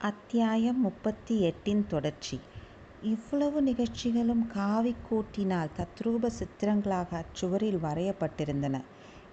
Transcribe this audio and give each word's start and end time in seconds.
அத்தியாயம் 0.00 0.80
முப்பத்தி 0.80 1.40
எட்டின் 1.40 1.86
தொடர்ச்சி. 1.86 2.40
இவ்வளவு 3.02 3.62
நிகழ்ச்சிகளும் 3.62 4.42
காவிக்கூட்டினால் 4.54 5.70
தத்ரூப 5.76 6.30
சித்திரங்களாக 6.38 7.22
அச்சுவரில் 7.22 7.78
வரையப்பட்டிருந்தன. 7.82 8.82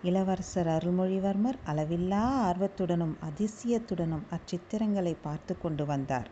இளவரசர் 0.02 0.68
அருள்மொழிவர்மர் 0.68 1.60
அளவில்லா 1.66 2.22
ஆர்வத்துடனும் 2.48 3.16
அதிசயத்துடனும் 3.22 4.24
அச்சித்திரங்களை 4.32 5.16
பார்த்து 5.22 5.58
கொண்டு 5.58 5.86
வந்தார். 5.86 6.30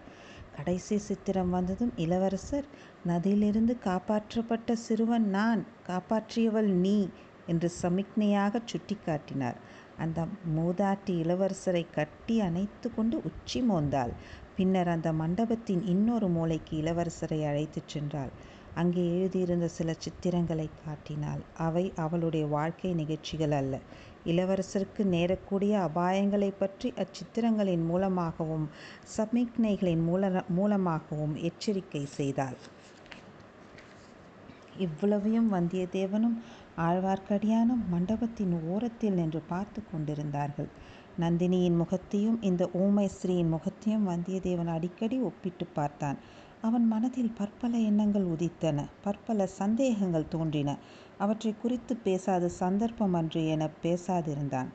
கடைசி 0.55 0.98
சித்திரம் 0.98 1.50
வந்ததும் 1.50 1.93
இளவரசர் 1.95 2.70
நதியிலிருந்து 3.07 3.75
காப்பாற்றப்பட்ட 3.84 4.71
சிறுவன் 4.73 5.29
நான் 5.29 5.66
காப்பாற்றியவள் 5.88 6.71
நீ 6.82 7.09
என்று 7.48 7.71
சமிக்ஞையாக 7.82 8.61
சுட்டிக்காட்டினார். 8.71 9.59
அந்த 9.98 10.20
மூதாட்டி 10.58 11.14
இளவரசரை 11.23 11.86
கட்டி 11.91 12.40
அணைத்து 12.40 12.94
கொண்டு 12.96 13.21
உச்சி 13.23 13.62
மோந்தாள். 13.62 14.14
பின்னர் 14.55 14.88
அந்த 14.88 15.14
மண்டபத்தின் 15.14 15.86
இன்னொரு 15.86 16.27
மூலைக்கு 16.27 16.81
இளவரசரை 16.81 17.40
அழைத்துச் 17.45 17.98
சென்றாள். 17.98 18.31
அங்கே 18.76 19.20
எழுதியிருந்த 19.20 19.67
சில 19.67 19.95
சித்திரங்களை 20.05 20.70
காட்டினாள். 20.86 21.41
அவை 21.58 21.94
அவளுடைய 21.95 22.45
வாழ்க்கை 22.48 22.94
நிகழ்ச்சிகள் 22.94 23.52
அல்ல. 23.52 23.80
இளவரசருக்கு 24.26 25.04
நேரக்கூடிய 25.16 25.73
அபாயங்களை 25.88 26.52
பற்றி 26.59 26.94
அச்சித்திரங்களின் 26.95 27.86
மூலமாகவும் 27.86 28.70
சமிக்ஞைகளின் 29.17 30.03
மூல 30.03 30.44
மூலமாகவும் 30.50 31.36
எச்சரிக்கை 31.36 32.05
செய்தாள். 32.05 32.58
இவ்வளவையும் 34.78 35.53
வந்தியத்தேவனும் 35.53 36.38
ஆழ்வார்க்கடியானும் 36.88 37.84
மண்டபத்தின் 37.90 38.53
ஓரத்தில் 38.73 39.13
நின்று 39.13 39.41
பார்த்து 39.48 39.80
கொண்டிருந்தார்கள். 39.84 40.70
நந்தினியின் 41.20 41.76
முகத்தையும் 41.76 42.38
இந்த 42.41 42.63
ஊமை 42.73 43.08
ஸ்ரீயின் 43.17 43.49
முகத்தையும் 43.49 44.08
வந்தியத்தேவன் 44.08 44.72
அடிக்கடி 44.76 45.17
ஒப்பிட்டு 45.20 45.66
பார்த்தான். 45.73 46.20
அவன் 46.62 46.86
மனதில் 46.88 47.36
பற்பல 47.38 47.73
எண்ணங்கள் 47.89 48.25
உதித்தன 48.25 48.86
பற்பல 49.02 49.47
சந்தேகங்கள் 49.59 50.28
தோன்றின. 50.28 50.69
அவற்றை 51.17 51.53
குறித்து 51.56 51.94
பேசாத 51.97 52.53
சந்தர்ப்பம் 52.59 53.13
அன்று 53.13 53.41
என 53.47 53.69
பேசாதிருந்தான். 53.84 54.69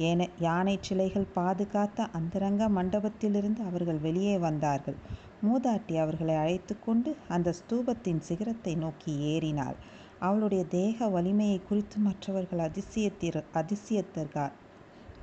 ஏன 0.00 0.28
யானை 0.38 0.76
சிலைகள் 0.80 1.32
பாதுகாத்த 1.34 2.06
அந்தரங்க 2.12 2.68
மண்டபத்திலிருந்து 2.68 3.60
அவர்கள் 3.68 3.98
வெளியே 3.98 4.36
வந்தார்கள். 4.38 4.98
மூதாட்டி 5.42 5.94
அவர்களை 5.96 6.34
அழைத்து 6.34 6.74
கொண்டு 6.78 7.10
அந்த 7.28 7.54
ஸ்தூபத்தின் 7.60 8.20
சிகரத்தை 8.20 8.74
நோக்கி 8.74 9.12
ஏறினாள். 9.32 9.78
அவளுடைய 10.22 10.62
தேக 10.74 11.08
வலிமையை 11.08 11.58
குறித்து 11.60 11.98
மற்றவர்கள் 11.98 12.62
அதிசயத்திற 12.68 13.44
அதிசயத்தர்கள் 13.52 14.52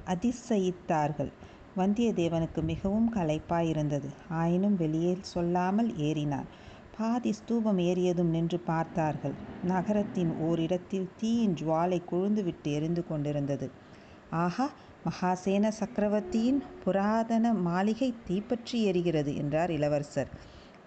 அதிசயித்தார்கள். 0.08 1.32
வந்தியத்தேவனுக்கு 1.76 2.62
மிகவும் 2.64 3.10
களைப்பாயிருந்தது. 3.14 4.10
ஆயினும் 4.42 4.76
வெளியே 4.76 5.14
சொல்லாமல் 5.34 5.90
ஏறினான். 6.00 6.50
பாதி 6.98 7.32
ஸ்தூபம் 7.32 7.80
ஏறியதும் 7.80 8.32
நின்று 8.36 8.60
பார்த்தார்கள். 8.62 9.36
நகரத்தின் 9.64 10.32
ஓரிடத்தில் 10.40 11.10
தீயின் 11.16 11.54
ஜுவாலை 11.54 12.00
கொழுந்துவிட்டு 12.12 12.70
எரிந்து 12.72 13.04
கொண்டிருந்தது. 13.08 13.68
ஆஹா 14.36 14.68
மகாசேன 15.06 15.68
சக்கரவர்த்தியின் 15.80 16.60
புராதன 16.84 17.54
மாளிகை 17.68 18.10
தீப்பற்றி 18.26 18.78
எரிகிறது 18.92 19.32
என்றார் 19.36 19.72
இளவரசர். 19.72 20.32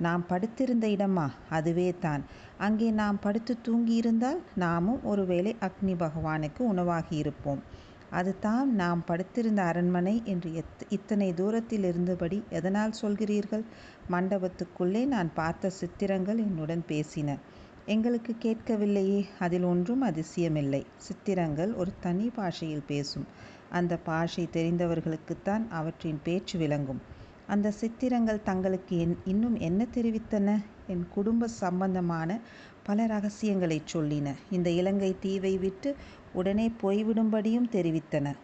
நாம் 0.03 0.25
படுத்திருந்த 0.27 0.87
இடமா? 0.89 1.27
அதுவே 1.51 1.89
தான். 2.01 2.23
அங்கே 2.59 2.89
நாம் 2.91 3.19
படுத்து 3.21 3.55
தூங்கியிருந்தால் 3.63 4.41
நாமும் 4.55 5.05
ஒருவேளை 5.05 5.53
அக்னி 5.61 5.95
பகவானுக்கு 6.03 6.63
உணவாகி 6.67 7.17
இருப்போம். 7.17 7.63
அதுதான் 8.11 8.69
நாம் 8.75 9.03
படுத்திருந்த 9.05 9.61
அரண்மனை 9.63 10.15
என்று 10.25 10.49
எத் 10.55 10.83
இத்தனை 10.89 11.29
தூரத்தில் 11.35 11.85
இருந்தபடி 11.85 12.39
எதனால் 12.51 12.99
சொல்கிறீர்கள்? 13.03 13.65
மண்டபத்துக்குள்ளே 14.11 15.03
நான் 15.07 15.31
பார்த்த 15.35 15.71
சித்திரங்கள் 15.71 16.37
என்னுடன் 16.39 16.85
பேசின. 16.89 17.39
எங்களுக்கு 17.87 18.33
கேட்கவில்லையே 18.43 19.21
அதில் 19.39 19.65
ஒன்றும் 19.65 20.03
அதிசயமில்லை. 20.03 20.83
சித்திரங்கள் 21.07 21.73
ஒரு 21.75 21.93
தனி 22.01 22.29
பாஷையில் 22.37 22.87
பேசும். 22.87 23.27
அந்த 23.71 23.95
பாஷை 24.05 24.45
தெரிந்தவர்களுக்குத்தான் 24.53 25.65
அவற்றின் 25.71 26.21
பேச்சு 26.23 26.57
விளங்கும். 26.59 27.03
அந்த 27.47 27.71
சித்திரங்கள் 27.71 28.43
தங்களுக்கு 28.43 28.99
என் 28.99 29.19
இன்னும் 29.25 29.59
என்ன 29.59 29.87
தெரிவித்தன? 29.93 30.63
என் 30.87 31.09
குடும்ப 31.09 31.47
சம்பந்தமான 31.47 32.41
பல 32.83 33.07
ரகசியங்களை 33.07 33.83
சொல்லின. 33.93 34.35
இந்த 34.51 34.71
இலங்கை 34.71 35.17
தீவை 35.21 35.59
விட்டு 35.59 35.97
உடனே 36.33 36.73
போய்விடும்படியும் 36.83 37.69
தெரிவித்தன. 37.73 38.35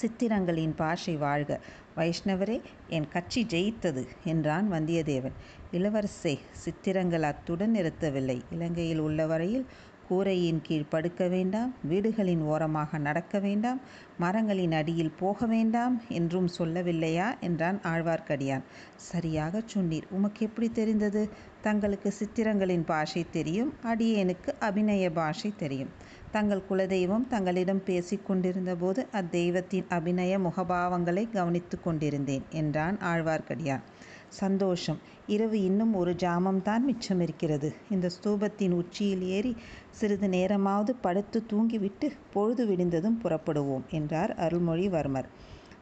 சித்திரங்களின் 0.00 0.74
பாஷை 0.76 1.16
வாழ்க. 1.16 1.60
வைஷ்ணவரே 1.96 2.60
என் 2.88 3.08
கட்சி 3.08 3.46
ஜெயித்தது 3.48 4.06
என்றான் 4.24 4.72
வந்தியத்தேவன். 4.72 5.36
இளவரசே 5.72 6.38
சித்திரங்கள் 6.52 7.22
அத்துடன் 7.22 7.74
நிறுத்தவில்லை. 7.74 8.40
இலங்கையில் 8.50 8.98
உள்ள 8.98 9.26
வரையில் 9.26 9.66
கூரையின் 10.08 10.60
கீழ் 10.62 10.90
படுக்க 10.90 11.28
வேண்டாம் 11.28 11.74
வீடுகளின் 11.88 12.42
ஓரமாக 12.44 12.98
நடக்க 12.98 13.38
வேண்டாம் 13.38 13.80
மரங்களின் 14.18 14.72
அடியில் 14.72 15.16
போக 15.18 15.46
வேண்டாம் 15.46 16.02
என்றும் 16.10 16.48
சொல்லவில்லையா? 16.58 17.26
என்றான் 17.40 17.78
ஆழ்வார்க்கடியான். 17.84 18.64
சரியாகச் 19.08 19.70
சொன்னீர். 19.74 20.06
உமக்கு 20.10 20.46
எப்படி 20.46 20.68
தெரிந்தது? 20.70 21.22
தங்களுக்கு 21.60 22.12
சித்திரங்களின் 22.18 22.84
பாஷை 22.84 23.26
தெரியும் 23.30 23.72
அடியேனுக்கு 23.84 24.52
அபிநய 24.60 25.10
பாஷை 25.12 25.52
தெரியும். 25.56 25.92
தங்கள் 26.30 26.66
குலதெய்வம் 26.70 27.26
தங்களிடம் 27.26 27.84
பேசிக் 27.84 28.26
கொண்டிருந்தபோது 28.26 29.06
அத்தெய்வத்தின் 29.12 29.86
அபிநய 29.88 30.38
முகபாவங்களை 30.38 31.30
கவனித்து 31.30 31.78
கொண்டிருந்தேன் 31.80 32.44
என்றான் 32.52 32.98
ஆழ்வார்க்கடியான். 33.04 33.84
சந்தோஷம். 34.28 34.98
இரவு 35.26 35.62
இன்னும் 35.62 35.94
ஒரு 35.94 36.12
ஜாமம்தான் 36.12 36.78
மிச்சம் 36.78 37.20
இருக்கிறது 37.20 37.74
இந்த 37.90 38.10
ஸ்தூபத்தின் 38.16 38.70
உச்சியில் 38.70 39.22
ஏறி 39.22 39.56
சிறிது 39.90 40.28
நேரமாவது 40.28 40.94
படுத்து 41.00 41.42
தூங்கிவிட்டு 41.52 42.08
பொழுது 42.32 42.66
விடிந்ததும் 42.66 43.18
புறப்படுவோம் 43.24 43.86
என்றார் 43.90 44.34
அருள்மொழிவர்மர். 44.38 45.28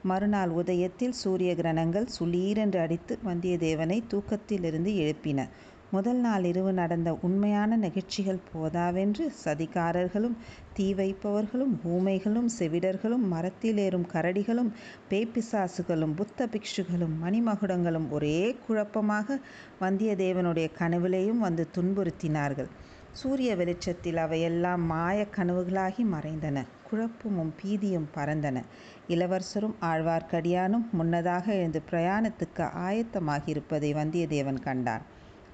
மறுநாள் 0.02 0.50
உதயத்தில் 0.50 1.16
சூரிய 1.22 1.54
கிரணங்கள் 1.54 2.06
சுளீரென்று 2.18 2.76
அடித்து 2.76 3.18
வந்தியத்தேவனை 3.24 4.02
தூக்கத்திலிருந்து 4.08 4.94
எழுப்பின. 4.96 5.48
முதல் 5.96 6.16
நாள் 6.16 6.44
இரவு 6.44 6.72
நடந்த 6.72 7.10
உண்மையான 7.22 7.76
நிகழ்ச்சிகள் 7.76 8.40
போதாவென்று 8.52 9.24
சதிகாரர்களும் 9.44 10.34
தீ 10.72 10.86
வைப்பவர்களும் 10.94 11.74
ஊமைகளும் 11.84 12.48
செவிடர்களும் 12.58 13.24
மரத்தில் 13.26 13.76
ஏறும் 13.76 14.06
கரடிகளும் 14.12 14.70
பேப்பிசாசுகளும் 15.10 16.14
புத்த 16.14 16.48
பிக்ஷுகளும் 16.48 17.14
மணிமகுடங்களும் 17.22 18.08
ஒரே 18.10 18.56
குழப்பமாக 18.66 19.38
வந்தியத்தேவனுடைய 19.80 20.68
கனவிலேயும் 20.78 21.42
வந்து 21.46 21.66
துன்புறுத்தினார்கள். 21.76 22.70
சூரிய 23.12 23.56
வெளிச்சத்தில் 23.56 24.16
அவையெல்லாம் 24.16 24.84
மாய 24.84 25.26
கனவுகளாகி 25.36 26.06
மறைந்தன. 26.14 26.64
குழப்பமும் 26.90 27.54
பீதியும் 27.60 28.12
பறந்தன. 28.14 28.56
இளவரசரும் 29.08 29.76
ஆழ்வார்க்கடியானும் 29.80 30.86
முன்னதாக 30.92 31.54
எழுந்து 31.54 31.82
பிரயாணத்துக்கு 31.90 32.66
ஆயத்தமாகியிருப்பதை 32.86 33.92
வந்தியத்தேவன் 34.00 34.60
கண்டான். 34.60 35.04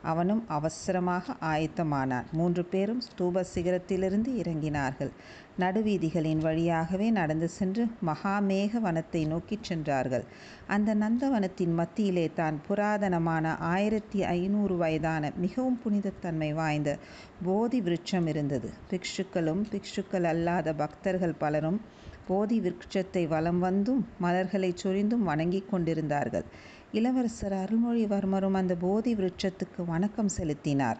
அவனும் 0.03 0.45
அவசரமாக 0.49 1.35
ஆயத்தமானான். 1.41 2.25
மூன்று 2.33 2.65
பேரும் 2.65 3.01
ஸ்தூப 3.01 3.45
சிகரத்திலிருந்து 3.55 4.31
இறங்கினார்கள். 4.43 5.11
நடுவீதிகளின் 5.59 6.39
வழியாகவே 6.39 7.11
நடந்து 7.11 7.49
சென்று 7.49 7.87
மகாமேக 8.07 8.81
வனத்தை 8.81 9.27
நோக்கிச் 9.27 9.63
சென்றார்கள். 9.63 10.25
அந்த 10.67 10.95
நந்தவனத்தின் 10.95 11.75
மத்தியிலே 11.75 12.31
தான் 12.35 12.61
புராதனமான 12.69 13.57
ஆயிரத்தி 13.59 14.23
ஐநூறு 14.23 14.77
வயதான 14.77 15.33
மிகவும் 15.37 15.81
புனிதத்தன்மை 15.85 16.55
வாய்ந்த 16.55 16.99
போதி 17.45 17.81
விருட்சம் 17.81 18.27
இருந்தது. 18.27 18.71
பிக்ஷுக்களும் 18.91 19.65
பிக்ஷுக்கள் 19.73 20.23
அல்லாத 20.23 20.73
பக்தர்கள் 20.73 21.35
பலரும் 21.39 21.81
போதி 22.27 22.61
விருட்சத்தை 22.61 23.29
வலம் 23.29 23.59
வந்தும் 23.59 24.07
மலர்களை 24.19 24.75
சொரிந்தும் 24.83 25.23
வணங்கிக் 25.23 25.71
கொண்டிருந்தார்கள். 25.71 26.45
இளவரசர் 26.93 27.53
அருள்மொழிவர்மரும் 27.53 28.57
அந்த 28.59 28.75
போதி 28.75 29.13
விருட்சத்துக்கு 29.15 29.81
வணக்கம் 29.87 30.29
செலுத்தினார். 30.29 30.99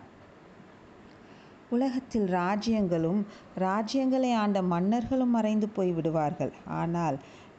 உலகத்தில் 1.71 2.29
ராஜ்யங்களும் 2.29 3.21
ராஜ்யங்களை 3.59 4.31
ஆண்ட 4.35 4.63
மன்னர்களும் 4.63 5.31
மறைந்து 5.31 5.69
போய் 5.69 5.91
விடுவார்கள். 5.91 6.53
ஆனால் 6.81 7.19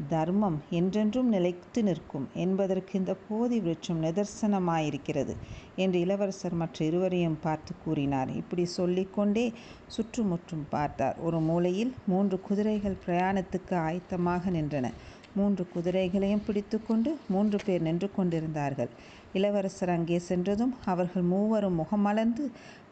தர்மம் 0.10 0.58
என்றென்றும் 0.70 1.30
நிலைத்து 1.30 1.84
நிற்கும். 1.84 2.28
என்பதற்கு 2.34 2.94
இந்த 3.00 3.14
போதி 3.28 3.60
விருட்சம் 3.60 4.04
நிதர்சனமாயிருக்கிறது 4.04 5.36
என்று 5.76 6.00
இளவரசர் 6.00 6.54
மற்ற 6.54 6.86
இருவரையும் 6.86 7.40
பார்த்து 7.42 7.74
கூறினார். 7.86 8.32
இப்படி 8.36 8.66
சொல்லிக்கொண்டே 8.80 9.54
சுற்றுமுற்றும் 9.88 10.68
பார்த்தார். 10.70 11.20
ஒரு 11.20 11.40
மூலையில் 11.40 11.94
மூன்று 12.06 12.40
குதிரைகள் 12.42 13.02
பிரயாணத்துக்கு 13.08 13.76
ஆயத்தமாக 13.88 14.50
நின்றன. 14.50 14.90
மூன்று 15.36 15.64
குதிரைகளையும் 15.74 16.44
பிடித்துக்கொண்டு 16.48 17.18
மூன்று 17.30 17.60
பேர் 17.66 17.82
நின்று 17.82 18.10
கொண்டிருந்தார்கள். 18.16 18.90
இளவரசர் 19.34 19.90
அங்கே 19.90 20.20
சென்றதும் 20.20 20.74
அவர்கள் 20.86 21.24
மூவரும் 21.24 21.80
முகமலர்ந்து 21.80 22.44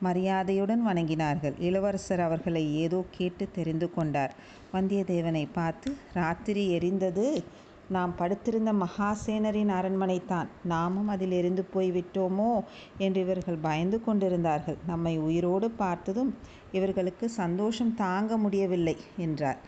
மரியாதையுடன் 0.03 0.87
வணங்கினார்கள். 0.87 1.55
இளவரசர் 1.59 2.19
அவர்களை 2.19 2.63
ஏதோ 2.75 3.03
கேட்டு 3.11 3.47
தெரிந்து 3.51 3.89
கொண்டார். 3.93 4.33
வந்தியத்தேவனை 4.73 5.45
பார்த்து 5.53 5.97
ராத்திரி 6.13 6.63
எரிந்தது. 6.77 7.43
நாம் 7.91 8.11
படுத்திருந்த 8.17 8.71
மகாசேனரின் 8.73 9.71
அரண்மனைதான் 9.77 10.49
நாமும் 10.63 11.07
அதில் 11.07 11.31
எரிந்து 11.31 11.63
போய் 11.63 11.89
விட்டோமோ 11.91 12.51
என்று 12.97 13.19
இவர்கள் 13.21 13.57
பயந்து 13.61 13.97
கொண்டிருந்தார்கள். 14.03 14.77
நம்மை 14.87 15.13
உயிரோடு 15.17 15.69
பார்த்ததும் 15.71 16.31
இவர்களுக்கு 16.71 17.25
சந்தோஷம் 17.29 17.93
தாங்க 17.93 18.37
முடியவில்லை 18.37 18.95
என்றார். 19.17 19.59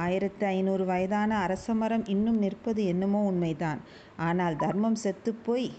ஆயிரத்து 0.00 0.44
ஐநூறு 0.46 0.84
வயதான 0.84 1.30
அரசமரம் 1.46 2.04
இன்னும் 2.06 2.38
நிற்பது 2.38 2.84
என்னமோ 2.84 3.22
உண்மைதான். 3.24 3.80
ஆனால் 4.16 4.56
தர்மம் 4.56 4.98
செத்துப்போய் 5.04 5.70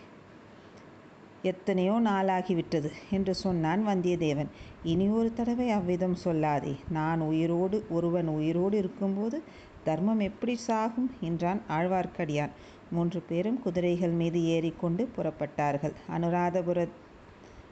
எத்தனையோ 1.43 1.93
நாளாகிவிட்டது 1.99 2.89
என்று 3.09 3.33
சொன்னான் 3.35 3.83
வந்தியத்தேவன். 3.87 4.49
இனி 4.83 5.05
ஒரு 5.09 5.29
தடவை 5.33 5.67
அவ்விதம் 5.69 6.17
சொல்லாதே. 6.23 6.73
நான் 6.89 7.21
உயிரோடு 7.21 7.77
ஒருவன் 7.89 8.27
உயிரோடு 8.27 8.75
இருக்கும்போது 8.77 9.37
தர்மம் 9.83 10.19
எப்படி 10.19 10.55
சாகும்? 10.55 11.09
என்றான் 11.21 11.61
ஆழ்வார்க்கடியான். 11.69 12.53
மூன்று 12.91 13.21
பேரும் 13.21 13.59
குதிரைகள் 13.61 14.11
மீது 14.11 14.39
ஏறிக்கொண்டு 14.45 15.09
புறப்பட்டார்கள். 15.17 15.93
அனுராதபுர 16.11 16.79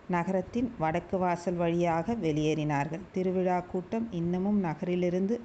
நகரத்தின் 0.08 0.72
வடக்கு 0.80 1.18
வாசல் 1.18 1.56
வழியாக 1.56 2.14
வெளியேறினார்கள். 2.14 3.04
திருவிழா 3.12 3.60
கூட்டம் 3.72 4.08
இன்னமும் 4.12 4.60
நகரிலிருந்து 4.64 5.36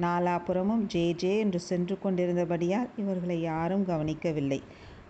நாலாபுறமும் 0.00 0.82
ஜே 0.86 1.12
ஜே 1.12 1.38
என்று 1.38 1.60
சென்று 1.60 1.98
கொண்டிருந்தபடியால் 2.04 2.88
இவர்களை 2.96 3.40
யாரும் 3.40 3.86
கவனிக்கவில்லை. 3.86 4.60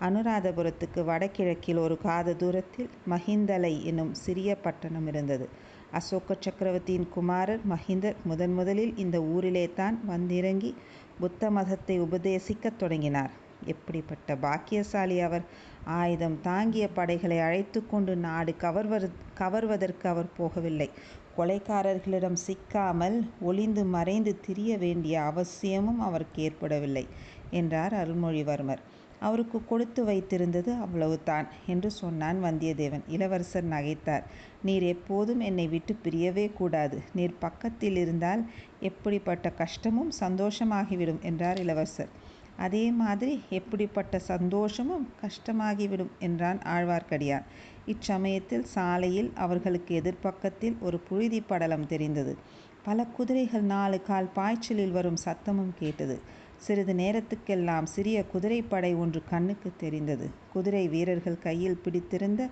அனுராதபுரத்துக்கு 0.01 1.01
வடகிழக்கில் 1.05 1.77
ஒரு 1.77 1.99
காத 1.99 2.35
தூரத்தில் 2.35 2.89
மஹிந்தலை 3.11 3.83
என்னும் 3.83 4.15
சிறிய 4.15 4.57
பட்டணம் 4.57 5.07
இருந்தது. 5.07 5.47
அசோக 5.93 6.37
சக்கரவர்த்தியின் 6.37 7.09
குமாரர் 7.09 7.63
மஹிந்தர் 7.69 8.21
முதன் 8.25 8.55
முதலில் 8.55 8.93
இந்த 8.97 9.17
ஊரிலே 9.33 9.65
தான் 9.75 9.97
வந்திறங்கி 10.07 10.71
புத்த 11.19 11.51
மதத்தை 11.51 11.97
உபதேசிக்கத் 12.01 12.79
தொடங்கினார். 12.79 13.33
எப்படிப்பட்ட 13.67 14.37
பாக்கியசாலி 14.37 15.17
அவர்! 15.21 15.45
ஆயுதம் 15.97 16.37
தாங்கிய 16.43 16.85
படைகளை 16.91 17.39
அழைத்து 17.41 17.81
கொண்டு 17.87 18.15
நாடு 18.25 18.53
கவர்வது 18.57 19.09
கவர்வதற்கு 19.39 20.07
அவர் 20.09 20.31
போகவில்லை. 20.39 20.89
கொலைக்காரர்களிடம் 21.37 22.39
சிக்காமல் 22.47 23.19
ஒளிந்து 23.43 23.85
மறைந்து 23.95 24.35
திரிய 24.41 24.73
வேண்டிய 24.79 25.15
அவசியமும் 25.31 26.01
அவருக்கு 26.01 26.41
ஏற்படவில்லை 26.43 27.05
என்றார் 27.53 27.95
அருள்மொழிவர்மர். 27.95 28.83
அவருக்கு 29.23 29.59
கொடுத்து 29.65 30.01
வைத்திருந்தது 30.05 30.71
அவ்வளவுதான் 30.81 31.47
என்று 31.67 31.91
சொன்னான் 31.93 32.39
வந்தியத்தேவன். 32.45 33.05
இளவரசர் 33.09 33.69
நகைத்தார். 33.69 34.25
நீர் 34.63 34.85
எப்போதும் 34.95 35.41
என்னை 35.41 35.67
விட்டு 35.69 35.95
பிரியவே 36.05 36.47
கூடாது. 36.53 36.99
நீர் 37.13 37.35
பக்கத்தில் 37.39 37.97
இருந்தால் 37.97 38.43
எப்படிப்பட்ட 38.81 39.49
கஷ்டமும் 39.53 40.13
சந்தோஷமாகிவிடும் 40.21 41.23
என்றார் 41.23 41.61
இளவரசர். 41.61 42.13
அதே 42.57 42.85
மாதிரி 42.93 43.35
எப்படிப்பட்ட 43.51 44.17
சந்தோஷமும் 44.31 45.07
கஷ்டமாகிவிடும் 45.23 46.13
என்றான் 46.19 46.59
ஆழ்வார்க்கடியான் 46.75 47.47
இச்சமயத்தில் 47.87 48.67
சாலையில் 48.75 49.31
அவர்களுக்கு 49.37 49.93
எதிர்ப்பக்கத்தில் 50.01 50.77
ஒரு 50.81 50.99
புழுதி 51.09 51.41
படலம் 51.43 51.87
தெரிந்தது. 51.87 52.35
பல 52.83 53.05
குதிரைகள் 53.17 53.65
நாலு 53.67 53.99
கால் 54.03 54.33
பாய்ச்சலில் 54.35 54.91
வரும் 54.91 55.21
சத்தமும் 55.25 55.75
கேட்டது. 55.75 56.17
சிறிது 56.67 56.93
நேரத்துக்கெல்லாம் 56.93 57.87
சிறிய 57.95 58.19
குதிரைப்படை 58.33 58.91
ஒன்று 58.95 59.21
கண்ணுக்கு 59.31 59.71
தெரிந்தது. 59.77 60.27
குதிரை 60.53 60.85
வீரர்கள் 60.89 61.39
கையில் 61.39 61.81
பிடித்திருந்த 61.85 62.43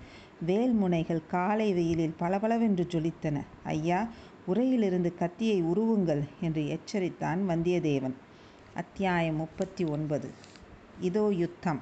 வேல் 0.47 0.73
முனைகள் 0.73 1.23
காலை 1.27 1.69
வெயிலில் 1.73 2.19
பளபளவென்று 2.19 2.85
ஜொலித்தன. 2.89 3.37
ஐயா 3.75 4.01
உரையிலிருந்து 4.47 5.11
கத்தியை 5.15 5.59
உருவுங்கள் 5.63 6.23
என்று 6.41 6.63
எச்சரித்தான் 6.77 7.41
வந்தியத்தேவன். 7.51 8.17
அத்தியாயம் 8.75 9.37
முப்பத்தி 9.37 9.85
ஒன்பது. 9.85 10.31
இதோ 11.01 11.25
யுத்தம். 11.35 11.81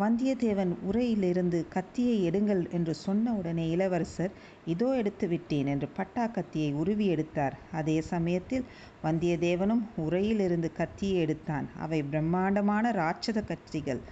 வந்தியத்தேவன் 0.00 0.72
உரையிலிருந்து 0.88 1.58
கத்தியை 1.68 2.16
எடுங்கள் 2.28 2.62
என்று 2.70 2.94
சொன்ன 2.94 3.32
உடனே 3.32 3.64
இளவரசர் 3.68 4.32
இதோ 4.64 4.88
எடுத்து 4.94 5.26
விட்டேன் 5.28 5.66
என்று 5.66 5.88
பட்டா 5.88 6.24
கத்தியை 6.26 6.72
உருவி 6.72 7.06
எடுத்தார். 7.06 7.54
அதே 7.72 7.96
சமயத்தில் 8.00 8.64
வந்தியத்தேவனும் 9.02 9.82
உரையிலிருந்து 9.96 10.70
கத்தியை 10.72 11.18
எடுத்தான். 11.20 11.68
அவை 11.78 12.00
பிரம்மாண்டமான 12.02 12.90
ராட்சத 12.92 13.42
கத்திகள். 13.50 14.02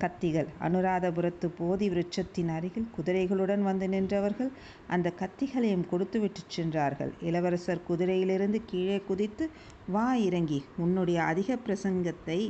கத்திகள் 0.00 0.48
அனுராதபுரத்து 0.60 1.46
போதி 1.58 1.86
விருட்சத்தின் 1.88 2.50
அருகில் 2.56 2.88
குதிரைகளுடன் 2.96 3.62
வந்து 3.62 3.88
நின்றவர்கள் 3.88 4.50
அந்த 4.86 5.12
கத்திகளையும் 5.20 5.86
கொடுத்துவிட்டு 5.88 6.42
சென்றார்கள். 6.46 7.12
இளவரசர் 7.20 7.86
குதிரையிலிருந்து 7.88 8.60
கீழே 8.66 8.98
குதித்து 9.10 9.46
வா 9.86 10.08
இறங்கி. 10.28 10.60
உன்னுடைய 10.76 11.18
அதிக 11.24 11.58
பிரசங்கத்தை 11.66 12.40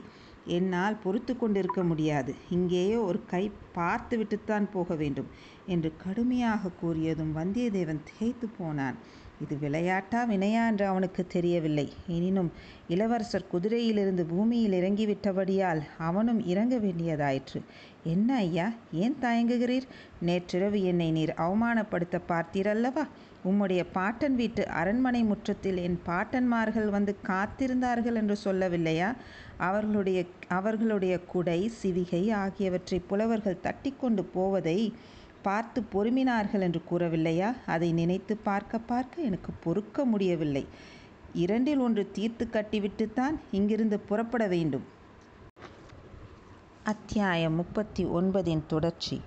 என்னால் 0.47 1.01
பொறுத்து 1.05 1.37
கொண்டிருக்க 1.37 1.83
முடியாது. 1.83 2.35
இங்கேயோ 2.51 3.01
ஒரு 3.01 3.21
கை 3.27 3.51
பார்த்து 3.73 4.17
விட்டுத்தான் 4.19 4.67
போக 4.73 4.95
வேண்டும் 4.95 5.29
என்று 5.67 5.93
கடுமையாக 5.97 6.71
கூறியதும் 6.83 7.33
வந்தியத்தேவன் 7.37 8.05
திகைத்து 8.05 8.49
போனான். 8.49 8.99
இது 9.41 9.59
விளையாட்டா 9.59 10.27
வினையா 10.29 10.67
என்று 10.67 10.87
அவனுக்கு 10.87 11.27
தெரியவில்லை. 11.27 11.93
எனினும் 12.07 12.53
இளவரசர் 12.89 13.51
குதிரையிலிருந்து 13.53 14.23
பூமியில் 14.23 14.73
இறங்கிவிட்டபடியால் 14.73 15.83
அவனும் 15.99 16.47
இறங்க 16.47 16.77
வேண்டியதாயிற்று. 16.77 17.61
என்ன 18.05 18.35
ஐயா 18.35 18.73
ஏன் 18.93 19.17
தயங்குகிறீர்? 19.21 19.87
நேற்றிரவு 20.21 20.83
என்னை 20.83 21.11
நீர் 21.11 21.35
அவமானப்படுத்த 21.37 22.21
பார்த்தீரல்லவா? 22.29 23.05
உம்முடைய 23.45 23.85
பாட்டன் 23.93 24.35
வீட்டு 24.35 24.69
அரண்மனை 24.69 25.23
முற்றத்தில் 25.23 25.77
என் 25.77 26.01
பாட்டன்மார்கள் 26.07 26.89
வந்து 26.89 27.17
காத்திருந்தார்கள் 27.29 28.15
என்று 28.15 28.37
சொல்லவில்லையா? 28.45 29.15
அவர்களுடைய 29.59 30.25
அவர்களுடைய 30.49 31.21
குடை 31.21 31.71
சிவிகை 31.83 32.33
ஆகியவற்றை 32.33 32.99
புலவர்கள் 32.99 33.61
தட்டி 33.61 33.95
கொண்டு 34.01 34.25
போவதை 34.25 34.93
பார்த்து 35.43 35.85
பொறுமினார்கள் 35.93 36.61
என்று 36.61 36.83
கூறவில்லையா? 36.91 37.57
அதை 37.67 37.93
நினைத்து 37.93 38.37
பார்க்க 38.37 38.79
பார்க்க 38.79 39.23
எனக்கு 39.23 39.53
பொறுக்க 39.53 40.05
முடியவில்லை. 40.05 40.67
இரண்டில் 41.33 41.79
ஒன்று 41.79 42.11
தீர்த்து 42.13 42.49
கட்டிவிட்டுத்தான் 42.53 43.35
இங்கிருந்து 43.51 44.01
புறப்பட 44.01 44.47
வேண்டும். 44.47 44.85
அத்தியாயம் 46.83 47.53
முப்பத்தி 47.53 48.05
ஒன்பதின் 48.05 48.63
தொடர்ச்சி. 48.67 49.21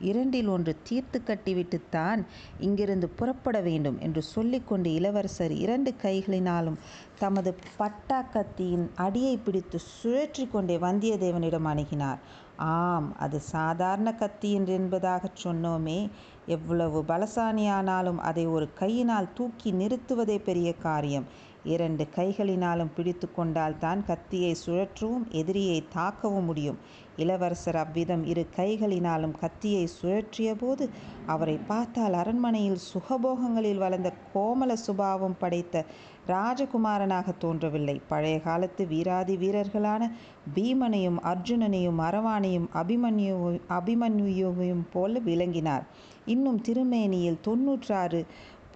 இரண்டில் 0.00 0.48
ஒன்று 0.48 0.76
தீர்த்து 0.82 1.18
கட்டிவிட்டுத்தான் 1.26 2.20
இங்கிருந்து 2.58 3.08
புறப்பட 3.08 3.60
வேண்டும் 3.60 3.98
என்று 4.00 4.22
சொல்லிக்கொண்டு 4.22 4.92
இளவரசர் 4.92 5.54
இரண்டு 5.56 5.94
கைகளினாலும் 6.02 6.78
தமது 7.18 7.50
பட்டா 7.76 8.20
கத்தியின் 8.22 8.90
அடியை 8.96 9.36
பிடித்து 9.36 9.78
சுழற்றி 9.94 10.50
கொண்டே 10.50 10.76
வந்தியத்தேவனிடம் 10.76 11.68
அணுகினார். 11.72 12.20
ஆம் 12.56 13.16
அது 13.16 13.40
சாதாரண 13.40 14.08
கத்தி 14.14 14.52
என்று 14.52 14.72
என்பதாகச் 14.78 15.40
சொன்னோமே. 15.44 16.00
எவ்வளவு 16.46 17.02
பலசாணியானாலும் 17.02 18.20
அதை 18.20 18.46
ஒரு 18.46 18.66
கையினால் 18.74 19.32
தூக்கி 19.34 19.72
நிறுத்துவதே 19.72 20.38
பெரிய 20.38 20.74
காரியம். 20.76 21.26
இரண்டு 21.64 22.06
கைகளினாலும் 22.16 22.92
பிடித்து 22.96 23.32
கொண்டால் 23.32 23.78
தான் 23.78 24.04
கத்தியை 24.06 24.56
சுழற்றவும் 24.66 25.28
எதிரியை 25.30 25.84
தாக்கவும் 25.94 26.44
முடியும். 26.44 26.78
இளவரசர் 27.16 27.76
அவ்விதம் 27.76 28.24
இரு 28.24 28.46
கைகளினாலும் 28.56 29.34
கத்தியை 29.40 29.88
சுழற்றிய 30.02 30.54
போது 30.54 30.90
அவரை 31.26 31.58
பார்த்தால் 31.66 32.12
அரண்மனையில் 32.12 32.78
சுகபோகங்களில் 32.92 33.78
வளர்ந்த 33.78 34.12
கோமல 34.34 34.72
சுபாவம் 34.72 35.36
படைத்த 35.38 35.84
ராஜகுமாரனாக 36.28 37.36
தோன்றவில்லை. 37.38 38.00
பழைய 38.08 38.40
காலத்து 38.40 38.86
வீராதி 38.86 39.36
வீரர்களான 39.36 40.10
பீமனையும் 40.54 41.18
அர்ஜுனனையும் 41.24 42.00
அரவானையும் 42.00 42.68
அபிமன்யு 42.74 43.60
அபிமன்யுவையும் 43.68 44.86
போல 44.92 45.18
விளங்கினார். 45.18 45.86
இன்னும் 46.26 46.62
திருமேனியில் 46.68 47.40
தொன்னூற்றாறு 47.40 48.26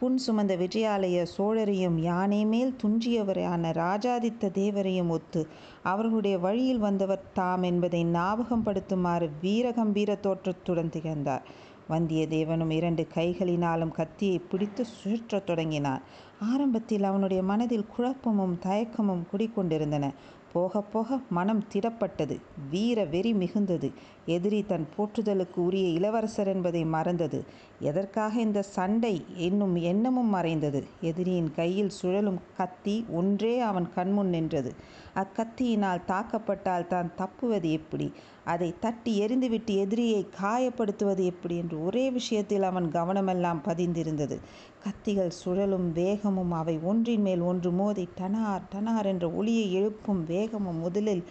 புன் 0.04 0.18
சுமந்த 0.26 0.54
விஜயாலய 0.56 1.26
சோழரையும் 1.36 1.98
யானை 1.98 2.44
மேல் 2.44 2.76
துஞ்சியவரான 2.82 3.70
ராஜாதித்த 3.72 4.50
தேவரையும் 4.54 5.08
ஒத்து 5.08 5.46
அவர்களுடைய 5.82 6.38
வழியில் 6.38 6.78
வந்தவர் 6.78 7.22
தாம் 7.32 7.62
என்பதை 7.62 8.04
ஞாபகம் 8.04 8.64
படுத்துமாறு 8.66 9.28
வீரகம்பீர 9.42 10.20
தோற்றத்துடன் 10.20 10.90
திகழ்ந்தார். 10.90 11.42
வந்தியத்தேவனும் 11.90 12.70
இரண்டு 12.70 13.06
கைகளினாலும் 13.14 13.90
கத்தியை 13.90 14.38
பிடித்து 14.38 14.84
சுழற்றத் 14.98 15.44
தொடங்கினான் 15.44 16.02
ஆரம்பத்தில் 16.40 17.02
அவனுடைய 17.02 17.42
மனதில் 17.42 17.90
குழப்பமும் 17.96 18.58
தயக்கமும் 18.62 19.26
குடிக்கொண்டிருந்தன. 19.32 20.10
போக 20.52 20.80
போக 20.82 21.18
மனம் 21.30 21.64
திடப்பட்டது. 21.72 22.40
வீர 22.70 23.04
வெறி 23.04 23.34
மிகுந்தது. 23.34 23.92
எதிரி 24.26 24.64
தன் 24.64 24.86
போற்றுதலுக்கு 24.96 25.56
உரிய 25.56 25.88
இளவரசர் 25.88 26.48
என்பதை 26.48 26.84
மறந்தது. 26.84 27.44
எதற்காக 27.80 28.40
இந்த 28.40 28.62
சண்டை 28.62 29.24
என்னும் 29.36 29.76
எண்ணமும் 29.76 30.34
மறைந்தது. 30.34 30.84
எதிரியின் 31.00 31.54
கையில் 31.54 31.88
சுழலும் 31.88 32.40
கத்தி 32.56 33.04
ஒன்றே 33.10 33.60
அவன் 33.60 33.88
கண்முன் 33.94 34.28
நின்றது. 34.28 34.72
அக்கத்தியினால் 35.14 36.06
தாக்கப்பட்டால் 36.06 36.86
தான் 36.86 37.10
தப்புவது 37.16 37.70
எப்படி? 37.70 38.12
அதை 38.44 38.74
தட்டி 38.80 39.12
எரிந்துவிட்டு 39.20 39.76
எதிரியை 39.76 40.26
காயப்படுத்துவது 40.42 41.24
எப்படி 41.24 41.56
என்று 41.56 41.84
ஒரே 41.84 42.10
விஷயத்தில் 42.10 42.62
அவன் 42.62 42.90
கவனமெல்லாம் 42.90 43.60
பதிந்திருந்தது. 43.64 44.38
கத்திகள் 44.84 45.28
சுழலும் 45.28 45.92
வேகமும் 45.92 46.50
அவை 46.50 46.78
ஒன்றின் 46.82 47.22
மேல் 47.22 47.40
ஒன்று 47.40 47.70
மோதி 47.70 48.08
டனார் 48.20 48.62
டனார் 48.74 49.06
என்ற 49.06 49.30
ஒளியை 49.30 49.72
எழுப்பும் 49.72 50.24
வேகமும் 50.24 50.78
முதலில் 50.78 51.24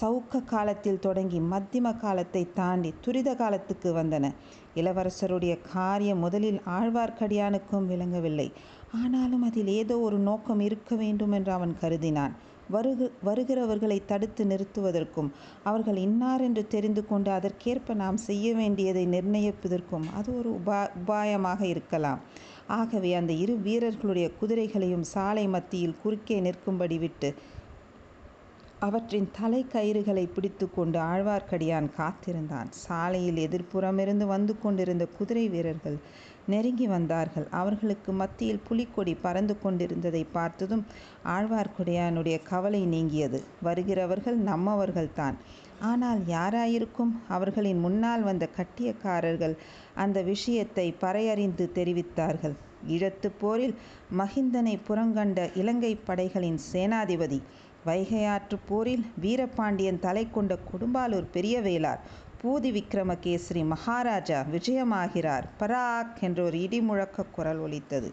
சவுக்க 0.00 0.44
காலத்தில் 0.44 0.98
தொடங்கி 0.98 1.40
மத்திம 1.40 1.96
காலத்தை 1.96 2.37
தாண்டி 2.54 2.94
துரித 3.00 3.34
காலத்துக்கு 3.34 3.90
வந்தன. 3.92 4.26
இளவரசருடைய 4.74 5.58
காரியம் 5.72 6.18
முதலில் 6.18 6.60
ஆழ்வார்க்கடியானுக்கும் 6.78 7.86
விளங்கவில்லை. 7.86 8.52
ஆனாலும் 8.92 9.42
அதில் 9.42 9.66
ஏதோ 9.66 9.96
ஒரு 9.98 10.18
நோக்கம் 10.18 10.60
இருக்க 10.60 10.94
வேண்டும் 10.94 11.32
என்று 11.32 11.52
அவன் 11.52 11.74
கருதினான். 11.80 12.34
வருகு 12.70 13.06
வருகிறவர்களை 13.24 14.04
தடுத்து 14.04 14.42
நிறுத்துவதற்கும் 14.44 15.28
அவர்கள் 15.64 15.96
இன்னார் 15.96 16.40
என்று 16.40 16.66
தெரிந்து 16.66 17.06
கொண்டு 17.06 17.30
அதற்கேற்ப 17.30 17.94
நாம் 17.94 18.16
செய்ய 18.16 18.54
வேண்டியதை 18.54 19.04
நிர்ணயிப்பதற்கும் 19.06 20.06
அது 20.14 20.38
ஒரு 20.38 20.50
உபா 20.58 20.80
உபாயமாக 21.00 21.60
இருக்கலாம். 21.64 22.20
ஆகவே 22.66 23.14
அந்த 23.14 23.32
இரு 23.32 23.54
வீரர்களுடைய 23.56 24.30
குதிரைகளையும் 24.40 25.06
சாலை 25.12 25.46
மத்தியில் 25.48 25.96
குறுக்கே 26.02 26.40
நிற்கும்படி 26.40 26.98
விட்டு 26.98 27.28
அவற்றின் 28.80 29.28
தலை 29.32 29.60
கயிறுகளை 29.72 30.28
பிடித்து 30.34 30.66
கொண்டு 30.70 30.98
ஆழ்வார்க்கடியான் 30.98 31.88
காத்திருந்தான். 31.96 32.68
சாலையில் 32.72 33.36
எதிர்ப்புறமிருந்து 33.36 34.26
வந்து 34.26 34.54
கொண்டிருந்த 34.60 35.04
குதிரை 35.06 35.48
வீரர்கள் 35.48 35.96
நெருங்கி 36.46 36.86
வந்தார்கள். 36.86 37.46
அவர்களுக்கு 37.50 38.12
மத்தியில் 38.12 38.64
புலிக்கொடி 38.68 39.14
பறந்து 39.14 39.56
கொண்டிருந்ததை 39.58 40.22
பார்த்ததும் 40.32 40.84
ஆழ்வார்க்கடியானுடைய 41.26 42.42
கவலை 42.42 42.82
நீங்கியது. 42.86 43.40
வருகிறவர்கள் 43.62 44.38
நம்மவர்கள்தான். 44.44 45.36
ஆனால் 45.80 46.20
யாராயிருக்கும்? 46.28 47.12
அவர்களின் 47.28 47.78
முன்னால் 47.78 48.22
வந்த 48.22 48.48
கட்டியக்காரர்கள் 48.56 49.54
அந்த 49.94 50.22
விஷயத்தை 50.22 50.94
பறையறிந்து 51.00 51.66
தெரிவித்தார்கள். 51.74 52.56
ஈழத்து 52.88 53.28
போரில் 53.40 53.74
மகிந்தனை 54.18 54.74
புறங்கண்ட 54.88 55.38
இலங்கை 55.54 55.92
படைகளின் 56.04 56.58
சேனாதிபதி 56.72 57.38
வைகையாற்று 57.88 58.58
போரில் 58.68 59.04
வீரபாண்டியன் 59.20 60.00
தலை 60.06 60.24
கொண்ட 60.30 60.58
கொடும்பாலூர் 60.70 61.28
பெரிய 61.32 61.60
வேளார் 61.60 62.02
பூதி 62.42 62.70
விக்ரமகேசரி 62.78 63.62
மகாராஜா 63.64 64.40
விஜயமாகிறார். 64.52 65.46
பராக் 65.60 66.20
என்ற 66.20 66.42
ஒரு 66.42 66.58
இடிமுழக்க 66.58 67.24
குரல் 67.32 67.58
ஒலித்தது. 67.58 68.10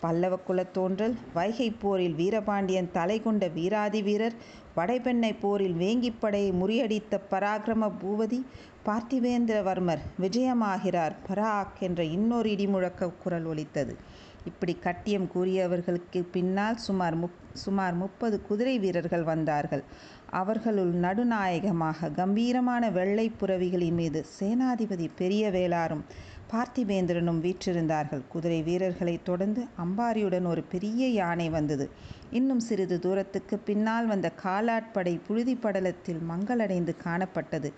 பல்லவ 0.00 0.34
குலத்தோன்றல் 0.48 1.14
வைகை 1.34 1.70
போரில் 1.70 2.14
வீரபாண்டியன் 2.14 2.88
தலை 2.92 3.22
கொண்ட 3.22 3.48
வீராதி 3.48 4.00
வீரர் 4.02 4.36
வடைபெண்ணை 4.76 5.32
போரில் 5.40 5.74
வேங்கிப்படையை 5.74 6.50
முறியடித்த 6.60 7.20
பராக்கிரம 7.30 7.90
பூபதி 8.02 8.38
பார்த்திவேந்திரவர்மர் 8.86 10.02
விஜயமாகிறார். 10.20 11.14
பராக் 11.28 11.78
என்ற 11.80 12.04
இன்னொரு 12.16 12.50
இடிமுழக்க 12.50 13.10
குரல் 13.22 13.44
ஒலித்தது. 13.44 13.94
இப்படி 14.44 14.78
கட்டியம் 14.82 15.28
கூறியவர்களுக்கு 15.34 16.26
பின்னால் 16.32 16.76
சுமார் 16.76 17.14
முப் 17.14 17.38
சுமார் 17.52 17.94
முப்பது 17.94 18.42
குதிரை 18.42 18.78
வீரர்கள் 18.78 19.22
வந்தார்கள். 19.22 19.82
அவர்களுள் 20.30 20.92
நடுநாயகமாக 20.92 22.10
கம்பீரமான 22.10 22.90
வெள்ளை 22.90 23.32
புறவிகளின் 23.40 23.94
மீது 23.94 24.24
சேனாதிபதி 24.40 25.10
பெரிய 25.16 25.50
வேளாரும் 25.50 26.04
பார்த்திபேந்திரனும் 26.52 27.40
வீற்றிருந்தார்கள். 27.40 28.22
குதிரை 28.28 28.62
வீரர்களை 28.62 29.20
தொடர்ந்து 29.22 29.66
அம்பாரியுடன் 29.84 30.46
ஒரு 30.46 30.62
பெரிய 30.62 31.08
யானை 31.08 31.50
வந்தது. 31.50 31.90
இன்னும் 32.30 32.60
சிறிது 32.60 32.98
தூரத்துக்கு 32.98 33.58
பின்னால் 33.58 34.06
வந்த 34.06 34.32
காலாட்படை 34.44 35.20
புழுதி 35.26 35.54
படலத்தில் 35.54 36.20
மங்களடைந்து 36.30 36.96
காணப்பட்டது. 37.04 37.72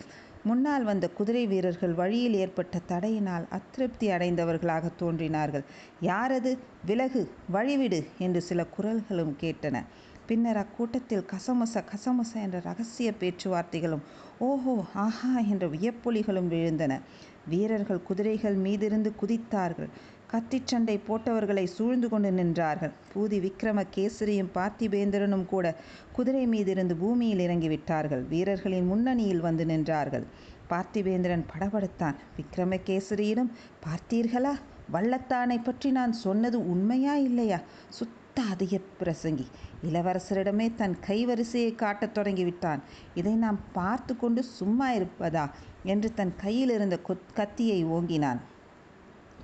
முன்னால் 0.44 0.84
வந்த 0.84 1.08
குதிரை 1.08 1.46
வீரர்கள் 1.46 1.94
வழியில் 1.94 2.34
ஏற்பட்ட 2.34 2.80
தடையினால் 2.88 3.44
அதிருப்தி 3.48 4.10
அடைந்தவர்களாக 4.10 4.90
தோன்றினார்கள். 4.96 5.64
யாரது? 6.02 6.58
விலகு 6.86 7.30
வழிவிடு 7.52 8.00
என்று 8.18 8.40
சில 8.40 8.66
குரல்களும் 8.76 9.34
கேட்டன. 9.40 9.82
பின்னர் 10.26 10.56
அக்கூட்டத்தில் 10.56 11.24
கசமுச 11.24 11.84
கசமுச 11.84 12.32
என்ற 12.34 12.60
ரகசிய 12.64 13.12
பேச்சுவார்த்தைகளும் 13.20 14.04
ஓஹோ 14.38 14.84
ஆஹா 14.94 15.38
என்ற 15.38 15.66
வியப்பொலிகளும் 15.66 16.50
விழுந்தன. 16.50 17.00
வீரர்கள் 17.48 18.02
குதிரைகள் 18.02 18.56
மீதிருந்து 18.56 19.10
குதித்தார்கள். 19.20 19.88
கத்திச்சண்டை 20.32 21.00
போட்டவர்களை 21.08 21.64
சூழ்ந்து 21.64 22.08
கொண்டு 22.08 22.30
நின்றார்கள். 22.30 22.92
பூதி 23.14 23.38
விக்ரம 23.38 23.84
கேசரியும் 23.96 24.52
பார்த்திபேந்திரனும் 24.54 25.44
கூட 25.44 25.74
குதிரை 26.12 26.48
மீதிருந்து 26.48 26.94
பூமியில் 26.94 27.42
இறங்கிவிட்டார்கள். 27.48 28.28
வீரர்களின் 28.28 28.86
முன்னணியில் 28.86 29.40
வந்து 29.40 29.64
நின்றார்கள். 29.64 30.24
பார்த்திபேந்திரன் 30.70 31.44
படபடுத்தான். 31.52 32.14
விக்ரமகேசரியிடம் 32.38 33.50
பார்த்தீர்களா? 33.86 34.54
வள்ளத்தானை 34.92 35.58
பற்றி 35.62 35.90
நான் 35.90 36.12
சொன்னது 36.12 36.70
உண்மையா 36.70 37.14
இல்லையா? 37.16 37.60
சுத்த 37.88 38.42
அதிக 38.42 38.78
பிரசங்கி. 39.00 39.46
இளவரசரிடமே 39.92 40.74
தன் 40.74 40.96
கைவரிசையை 41.06 41.74
காட்டத் 41.74 42.18
தொடங்கிவிட்டான். 42.18 42.80
இதை 43.14 43.34
நாம் 43.34 43.60
பார்த்து 43.72 44.16
கொண்டு 44.16 44.42
சும்மா 44.42 44.92
இருப்பதா? 44.92 45.50
என்று 45.84 46.14
தன் 46.14 46.34
கையில் 46.36 46.70
இருந்த 46.70 46.98
கத்தியை 47.34 47.86
ஓங்கினான். 47.86 48.38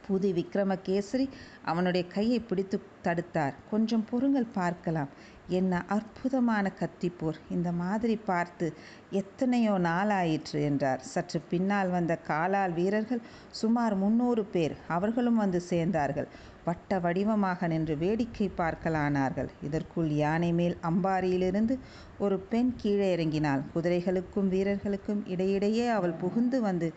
பூதி 0.08 0.32
விக்ரமகேசரி 0.32 1.26
அவனுடைய 1.72 2.04
கையை 2.14 2.40
பிடித்து 2.50 2.78
தடுத்தார். 3.06 3.58
கொஞ்சம் 3.72 4.06
பொறுங்கள் 4.10 4.54
பார்க்கலாம். 4.60 5.12
என்ன 5.58 5.74
அற்புதமான 5.96 6.66
கத்திப்போர். 6.80 7.38
இந்த 7.56 7.68
மாதிரி 7.82 8.16
பார்த்து 8.30 8.66
எத்தனையோ 9.20 9.74
நாளாயிற்று 9.86 10.58
என்றார். 10.68 11.04
சற்று 11.12 11.38
பின்னால் 11.52 11.94
வந்த 11.96 12.14
காலால் 12.28 12.76
வீரர்கள் 12.78 13.26
சுமார் 13.60 13.96
முன்னூறு 14.02 14.44
பேர் 14.54 14.76
அவர்களும் 14.96 15.40
வந்து 15.44 15.60
சேர்ந்தார்கள். 15.70 16.28
வட்ட 16.66 16.94
வடிவமாக 17.04 17.68
நின்று 17.72 17.94
வேடிக்கை 18.02 18.46
பார்க்கலானார்கள். 18.58 19.48
இதற்குள் 19.66 20.10
யானை 20.22 20.50
மேல் 20.58 20.74
அம்பாரியிலிருந்து 20.88 21.74
ஒரு 22.24 22.36
பெண் 22.50 22.72
கீழே 22.80 23.06
இறங்கினாள். 23.14 23.62
குதிரைகளுக்கும் 23.74 24.48
வீரர்களுக்கும் 24.54 25.22
இடையிடையே 25.32 25.86
அவள் 25.96 26.18
புகுந்து 26.22 26.58
வந்து 26.66 26.88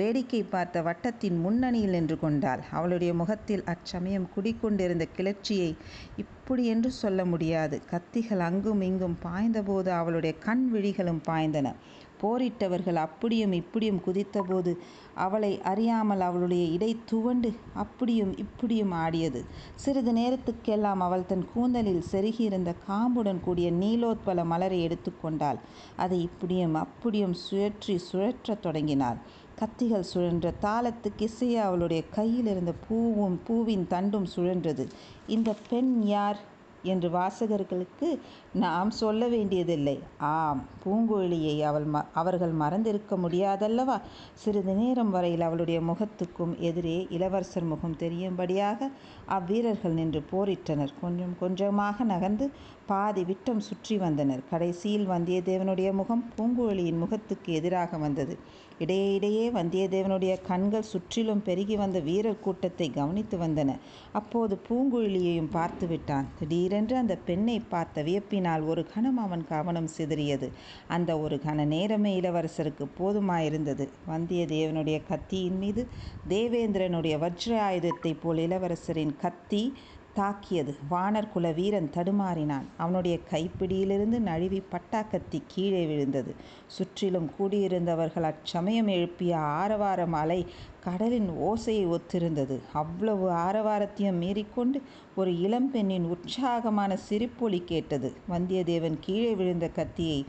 வேடிக்கை 0.00 0.42
பார்த்த 0.54 0.82
வட்டத்தின் 0.88 1.38
முன்னணியில் 1.44 1.94
நின்று 1.96 2.16
கொண்டாள். 2.24 2.62
அவளுடைய 2.78 3.12
முகத்தில் 3.20 3.66
அச்சமயம் 3.72 4.17
குடிக்கொண்டிருந்த 4.26 5.06
கிளர்ச்சியை 5.16 5.76
இப்படி 6.16 6.66
என்று 6.66 6.90
சொல்ல 6.90 7.24
முடியாது. 7.24 7.82
கத்திகள் 7.90 8.38
அங்கும் 8.38 8.80
இங்கும் 8.80 9.18
பாய்ந்தபோது 9.22 9.88
அவளுடைய 9.88 10.38
கண் 10.38 10.70
விழிகளும் 10.74 11.22
பாய்ந்தன. 11.28 11.74
போரிட்டவர்கள் 12.22 12.94
அப்படியும் 12.94 13.52
இப்படியும் 13.52 14.02
குதித்தபோது 14.06 14.76
அவளை 15.14 15.60
அறியாமல் 15.62 16.20
அவளுடைய 16.20 16.64
இடை 16.66 16.96
துவண்டு 17.04 17.52
அப்படியும் 17.74 18.38
இப்படியும் 18.38 18.90
ஆடியது. 18.90 19.44
சிறிது 19.74 20.12
நேரத்துக்கெல்லாம் 20.12 20.96
அவள் 20.98 21.26
தன் 21.26 21.48
கூந்தலில் 21.54 22.04
செருகியிருந்த 22.10 22.74
காம்புடன் 22.88 23.40
கூடிய 23.40 23.72
நீலோத்பல 23.72 24.44
மலரை 24.44 24.88
எடுத்துக்கொண்டாள். 24.88 25.58
அதை 25.96 26.22
இப்படியும் 26.22 26.74
அப்படியும் 26.74 27.36
சுழற்றி 27.50 27.98
சுழற்றத் 28.12 28.60
தொடங்கினாள். 28.60 29.16
கத்திகள் 29.60 30.04
சுழன்ற 30.14 30.52
தாளத்துக்கு 30.62 31.28
இசைய 31.28 31.62
அவளுடைய 31.62 32.02
கையில் 32.10 32.46
இருந்த 32.46 32.74
பூவும் 32.88 33.40
பூவின் 33.44 33.86
தண்டும் 33.90 34.26
சுழன்றது. 34.36 34.86
இந்த 35.26 35.54
பெண் 35.68 36.02
யார்? 36.02 36.56
என்று 36.82 37.08
வாசகர்களுக்கு 37.08 38.18
நாம் 38.62 38.90
சொல்ல 38.90 39.28
வேண்டியதில்லை. 39.28 39.94
ஆம் 40.18 40.60
பூங்குழலியை 40.82 41.54
அவள் 41.60 41.84
ம 41.84 42.02
அவர்கள் 42.12 42.54
மறந்திருக்க 42.60 43.16
முடியாதல்லவா? 43.16 43.96
சிறிது 44.34 44.74
நேரம் 44.74 45.10
வரையில் 45.10 45.40
அவளுடைய 45.40 45.80
முகத்துக்கும் 45.80 46.54
எதிரே 46.58 47.06
இளவரசர் 47.10 47.70
முகம் 47.72 47.96
தெரியும்படியாக 47.96 48.90
அவ்வீரர்கள் 49.38 49.98
நின்று 50.00 50.22
போரிட்டனர். 50.32 50.94
கொஞ்சம் 51.00 51.34
கொஞ்சமாக 51.38 52.04
நகர்ந்து 52.04 52.46
பாதி 52.86 53.24
விட்டம் 53.24 53.60
சுற்றி 53.60 53.96
வந்தனர். 53.96 54.42
கடைசியில் 54.50 55.08
வந்தியத்தேவனுடைய 55.08 55.92
முகம் 55.92 56.24
பூங்குழலியின் 56.36 57.02
முகத்துக்கு 57.04 57.52
எதிராக 57.52 57.98
வந்தது. 57.98 58.36
இடையே 58.78 59.06
இடையே 59.14 59.50
வந்தியத்தேவனுடைய 59.50 60.32
கண்கள் 60.48 60.90
சுற்றிலும் 60.90 61.42
பெருகி 61.42 61.76
வந்த 61.76 61.98
வீரர் 62.00 62.42
கூட்டத்தை 62.44 62.90
கவனித்து 62.90 63.36
வந்தன. 63.38 63.70
அப்போது 64.12 64.54
பூங்குழலியையும் 64.68 65.50
பார்த்து 65.50 65.86
விட்டான். 65.86 66.28
திடீரென்று 66.38 66.96
அந்த 66.96 67.14
பெண்ணை 67.28 67.56
பார்த்த 67.74 68.02
வியப்பினால் 68.02 68.46
ஒரு 68.56 68.86
கணம் 68.86 69.16
அவன் 69.16 69.46
கவனம் 69.46 69.88
சிதறியது. 69.96 70.50
அந்த 70.88 71.18
ஒரு 71.18 71.40
கண 71.46 71.64
நேரமே 71.64 72.20
இளவரசருக்கு 72.20 72.86
போதுமாயிருந்தது. 72.98 73.88
வந்தியத்தேவனுடைய 74.08 75.02
கத்தியின் 75.08 75.58
மீது 75.58 75.86
தேவேந்திரனுடைய 76.28 77.18
வஜ்ர 77.18 77.58
ஆயுதத்தைப் 77.58 78.22
போல் 78.22 78.36
இளவரசரின் 78.36 79.16
கத்தி 79.20 79.74
தாக்கியது. 80.14 80.76
வானர் 80.90 81.28
குல 81.28 81.52
வீரன் 81.52 81.90
தடுமாறினான். 81.94 82.64
அவனுடைய 82.76 83.18
கைப்பிடியிலிருந்து 83.30 84.18
நழுவி 84.18 84.62
பட்டாக்கத்தி 84.70 85.42
கீழே 85.46 85.86
விழுந்தது. 85.86 86.34
சுற்றிலும் 86.66 87.30
கூடியிருந்தவர்கள் 87.38 88.22
அச்சமயம் 88.22 88.86
எழுப்பிய 88.86 89.36
ஆரவாரம் 89.36 90.12
அலை 90.12 90.46
கடலின் 90.84 91.28
ஓசையை 91.48 91.84
ஒத்திருந்தது. 91.94 92.56
அவ்வளவு 92.80 93.26
ஆரவாரத்தையும் 93.46 94.20
மீறிக்கொண்டு 94.22 94.78
ஒரு 95.20 95.30
இளம்பெண்ணின் 95.46 96.06
உற்சாகமான 96.14 96.92
சிரிப்பொலி 97.08 97.60
கேட்டது. 97.70 98.08
வந்தியத்தேவன் 98.32 98.98
கீழே 99.06 99.32
விழுந்த 99.40 99.66
கத்தியை 99.78 100.20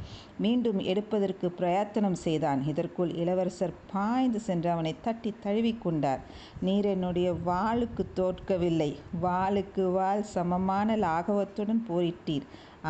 மீண்டும் 0.44 0.80
எடுப்பதற்கு 0.92 1.48
பிரயத்தனம் 1.60 2.18
செய்தான். 2.26 2.62
இதற்குள் 2.72 3.12
இளவரசர் 3.24 3.76
பாய்ந்து 3.94 4.42
சென்று 4.48 4.70
அவனை 4.76 4.94
தட்டி 5.02 5.34
தழுவிக்கொண்டார் 5.46 6.24
நீர் 6.68 6.90
என்னுடைய 6.96 7.30
வாளுக்கு 7.50 8.06
தோற்கவில்லை. 8.22 8.92
வாளுக்கு 9.22 9.86
வாள் 9.98 10.26
சமமான 10.36 10.98
லாகவத்துடன் 11.06 11.84
போரிட்டீர். 11.92 12.48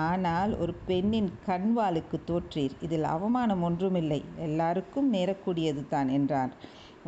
ஆனால் 0.08 0.52
ஒரு 0.64 0.74
பெண்ணின் 0.88 1.30
கண் 1.46 1.70
வாளுக்கு 1.78 2.18
தோற்றீர். 2.28 2.74
இதில் 2.82 3.08
அவமானம் 3.16 3.64
ஒன்றுமில்லை. 3.70 4.20
எல்லாருக்கும் 4.48 5.08
நேரக்கூடியது 5.14 5.84
தான் 5.94 6.10
என்றான். 6.18 6.52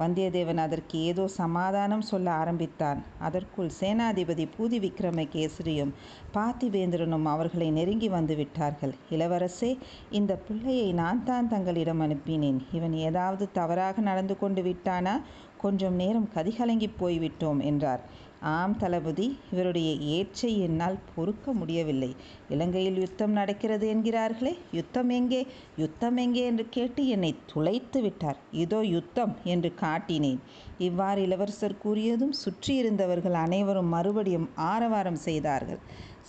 வந்தியத்தேவன் 0.02 0.62
அதற்கு 0.66 0.98
ஏதோ 1.10 1.24
சமாதானம் 1.40 2.06
சொல்ல 2.12 2.28
ஆரம்பித்தான். 2.42 3.00
அதற்குள் 3.28 3.72
சேனாதிபதி 3.80 4.46
பூதி 4.56 4.78
விக்ரமகேசரியும் 4.86 5.94
பார்த்திவேந்திரனும் 6.36 7.28
அவர்களை 7.34 7.68
நெருங்கி 7.72 8.10
வந்து 8.10 8.36
விட்டார்கள் 8.36 8.94
இளவரசே 9.16 9.72
இந்த 10.20 10.36
பிள்ளையை 10.48 10.90
நான் 11.02 11.24
தான் 11.24 11.52
தங்களிடம் 11.54 12.04
அனுப்பினேன். 12.08 12.60
இவன் 12.72 12.96
ஏதாவது 13.10 13.48
தவறாக 13.52 14.02
நடந்து 14.10 14.38
கொண்டு 14.38 14.64
விட்டானா? 14.64 15.16
கொஞ்சம் 15.58 15.98
நேரம் 16.02 16.30
கதிகலங்கி 16.36 16.88
போய்விட்டோம் 17.00 17.60
என்றார். 17.72 18.04
ஆம் 18.42 18.78
தளபதி 18.78 19.26
இவருடைய 19.52 19.90
ஏச்சை 20.18 20.58
என்னால் 20.58 20.98
பொறுக்க 21.16 21.54
முடியவில்லை. 21.54 22.16
இலங்கையில் 22.50 22.98
யுத்தம் 22.98 23.32
நடக்கிறது 23.32 23.86
என்கிறார்களே 23.94 24.54
யுத்தம் 24.72 25.10
எங்கே? 25.10 25.48
யுத்தம் 25.78 26.18
எங்கே 26.18 26.46
என்று 26.46 26.70
கேட்டு 26.70 27.08
என்னை 27.08 27.36
துளைத்து 27.46 28.02
விட்டார். 28.02 28.38
இதோ 28.52 28.84
யுத்தம் 28.84 29.36
என்று 29.44 29.74
காட்டினேன். 29.82 30.40
இவ்வாறு 30.78 31.22
இளவரசர் 31.22 31.82
கூறியதும் 31.84 32.34
சுற்றியிருந்தவர்கள் 32.44 33.38
அனைவரும் 33.46 33.88
மறுபடியும் 33.88 34.50
ஆரவாரம் 34.56 35.22
செய்தார்கள். 35.28 35.82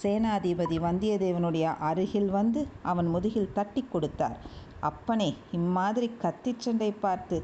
சேனாதிபதி 0.02 0.76
வந்தியத்தேவனுடைய 0.78 1.64
அருகில் 1.78 2.30
வந்து 2.30 2.66
அவன் 2.82 3.06
முதுகில் 3.06 3.52
தட்டி 3.52 3.84
கொடுத்தார். 3.84 4.36
அப்பனே 4.82 5.28
இம்மாதிரி 5.52 6.08
கத்தி 6.18 6.52
சண்டை 6.58 6.88
பார்த்து 7.04 7.36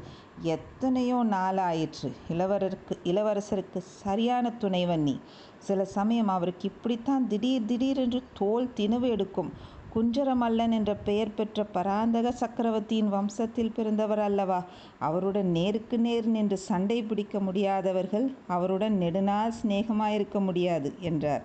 எத்தனையோ 0.53 1.17
நாளாயிற்று. 1.31 2.09
இளவரருக்கு 2.29 2.95
இளவரசருக்கு 3.03 3.81
சரியான 4.01 4.51
துணைவன் 4.63 5.03
நீ. 5.03 5.15
சில 5.59 5.85
சமயம் 5.97 6.27
அவருக்கு 6.27 6.65
இப்படித்தான் 6.67 7.27
திடீர் 7.27 7.65
திடீரென்று 7.65 8.21
தோல் 8.33 8.67
திணுவு 8.75 9.07
எடுக்கும். 9.15 9.51
குஞ்சரமல்லன் 9.95 10.71
என்ற 10.71 10.95
பெயர் 10.95 11.33
பெற்ற 11.33 11.63
பராந்தக 11.63 12.31
சக்கரவர்த்தியின் 12.31 13.13
வம்சத்தில் 13.13 13.73
பிறந்தவர் 13.73 14.19
அல்லவா? 14.19 14.63
அவருடன் 14.99 15.51
நேருக்கு 15.51 15.99
நேர் 15.99 16.27
நின்று 16.27 16.57
சண்டை 16.57 17.03
பிடிக்க 17.03 17.39
முடியாதவர்கள் 17.39 18.33
அவருடன் 18.47 18.97
நெடுநாள் 18.97 19.53
சிநேகமாயிருக்க 19.63 20.39
முடியாது 20.39 20.93
என்றார். 20.99 21.43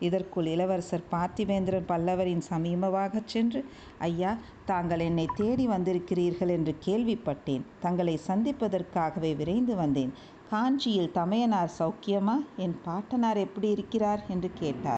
இதற்குள் 0.00 0.46
இளவரசர் 0.46 1.04
பார்த்திவேந்திரன் 1.10 1.88
பல்லவரின் 1.88 2.42
சமீபமாகச் 2.50 3.28
சென்று 3.28 3.64
ஐயா 3.98 4.36
தாங்கள் 4.64 5.00
என்னை 5.00 5.26
தேடி 5.34 5.68
வந்திருக்கிறீர்கள் 5.68 6.48
என்று 6.48 6.74
கேள்விப்பட்டேன். 6.84 7.62
தங்களை 7.80 8.20
சந்திப்பதற்காகவே 8.26 9.36
விரைந்து 9.36 9.76
வந்தேன். 9.76 10.12
காஞ்சியில் 10.50 11.12
தமையனார் 11.12 11.72
சௌக்கியமா? 11.78 12.34
என் 12.56 12.76
பாட்டனார் 12.84 13.36
எப்படி 13.36 13.70
இருக்கிறார்? 13.70 14.24
என்று 14.28 14.50
கேட்டார். 14.54 14.94